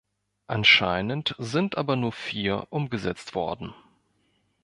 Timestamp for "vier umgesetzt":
2.11-3.35